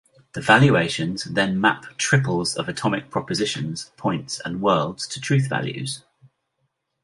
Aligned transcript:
The 0.33 0.41
valuations 0.41 1.25
then 1.25 1.61
map 1.61 1.85
triples 1.97 2.55
of 2.55 2.67
atomic 2.67 3.11
propositions, 3.11 3.91
points, 3.97 4.41
and 4.43 4.59
worlds 4.59 5.05
to 5.09 5.21
truth 5.21 5.47
values. 5.47 6.03